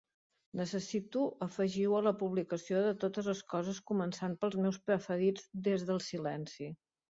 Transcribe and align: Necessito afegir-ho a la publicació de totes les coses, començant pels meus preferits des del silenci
Necessito 0.59 1.25
afegir-ho 1.45 1.93
a 1.97 2.01
la 2.05 2.13
publicació 2.21 2.81
de 2.87 2.95
totes 3.05 3.29
les 3.33 3.43
coses, 3.55 3.83
començant 3.93 4.35
pels 4.41 4.59
meus 4.65 4.83
preferits 4.91 5.49
des 5.71 5.89
del 5.93 6.05
silenci 6.11 6.75